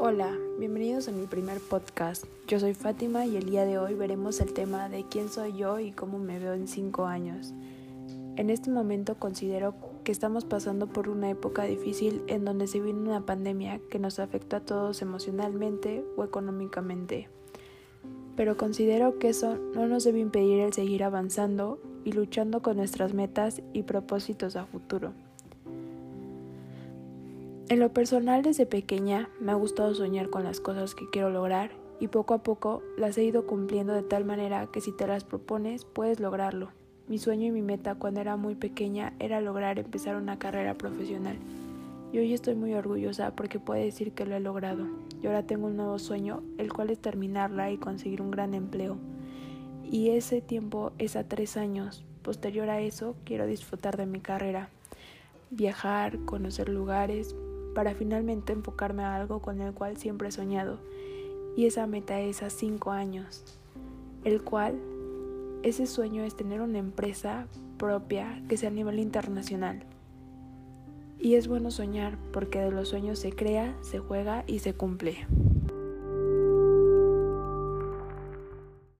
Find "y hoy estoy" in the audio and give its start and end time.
42.10-42.54